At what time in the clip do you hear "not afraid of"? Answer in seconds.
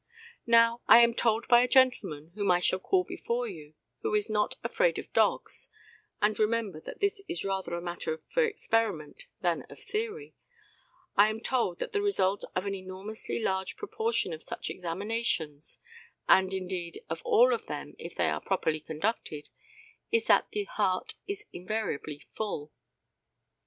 4.31-5.13